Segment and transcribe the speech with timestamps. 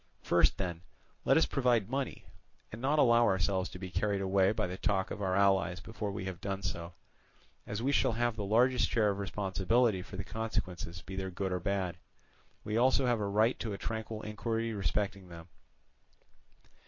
[0.23, 0.81] First, then,
[1.25, 2.25] let us provide money,
[2.71, 6.11] and not allow ourselves to be carried away by the talk of our allies before
[6.11, 6.95] we have done so:
[7.67, 11.51] as we shall have the largest share of responsibility for the consequences be they good
[11.51, 11.97] or bad,
[12.63, 15.49] we have also a right to a tranquil inquiry respecting them.